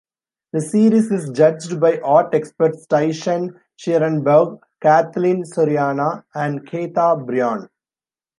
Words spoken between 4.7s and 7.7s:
Kathleen Soriano and Kate Bryan.